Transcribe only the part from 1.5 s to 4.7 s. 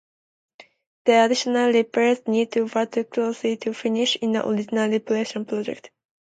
repairs needed were too costly to finish in the